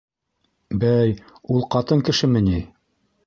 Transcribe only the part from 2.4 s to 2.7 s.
ни?